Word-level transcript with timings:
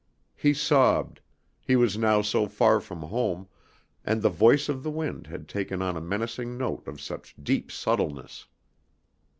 He 0.35 0.55
sobbed, 0.55 1.21
he 1.61 1.75
was 1.75 1.95
now 1.95 2.23
so 2.23 2.47
far 2.47 2.79
from 2.79 3.01
home, 3.03 3.47
and 4.03 4.19
the 4.23 4.29
voice 4.31 4.67
of 4.67 4.81
the 4.81 4.89
wind 4.89 5.27
had 5.27 5.47
taken 5.47 5.79
on 5.83 5.95
a 5.95 6.01
menacing 6.01 6.57
note 6.57 6.87
of 6.87 6.99
such 6.99 7.35
deep 7.39 7.71
subtleness. 7.71 8.47